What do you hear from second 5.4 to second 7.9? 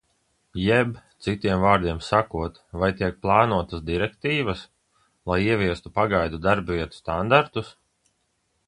ieviestu pagaidu darbavietu standartus?